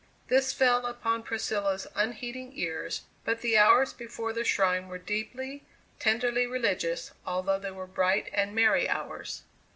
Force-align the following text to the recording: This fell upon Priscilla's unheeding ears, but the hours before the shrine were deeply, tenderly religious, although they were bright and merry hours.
This 0.29 0.51
fell 0.51 0.87
upon 0.87 1.21
Priscilla's 1.21 1.85
unheeding 1.93 2.53
ears, 2.55 3.03
but 3.23 3.41
the 3.41 3.55
hours 3.55 3.93
before 3.93 4.33
the 4.33 4.43
shrine 4.43 4.87
were 4.87 4.97
deeply, 4.97 5.63
tenderly 5.99 6.47
religious, 6.47 7.11
although 7.23 7.59
they 7.59 7.69
were 7.69 7.85
bright 7.85 8.27
and 8.33 8.55
merry 8.55 8.89
hours. 8.89 9.43